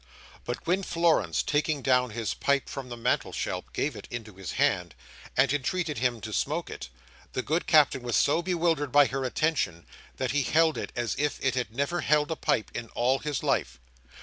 [0.45, 4.53] But when Florence, taking down his pipe from the mantel shelf gave it into his
[4.53, 4.95] hand,
[5.37, 6.89] and entreated him to smoke it,
[7.33, 9.85] the good Captain was so bewildered by her attention
[10.17, 13.43] that he held it as if he had never held a pipe, in all his
[13.43, 13.79] life.